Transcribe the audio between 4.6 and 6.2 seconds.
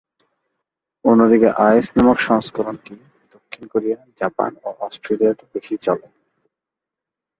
ও অস্ট্রেলিয়াতে বেশি চলে।